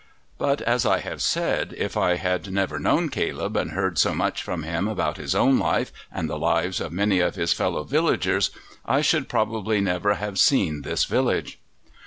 [0.39, 4.41] But as I have said, if I had never known Caleb and heard so much
[4.41, 8.49] from him about his own life and the lives of many of his fellow villagers,
[8.83, 11.59] I should probably never have seen this village.